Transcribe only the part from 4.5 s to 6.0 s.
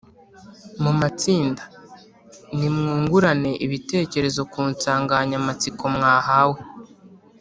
ku nsanganyamatsiko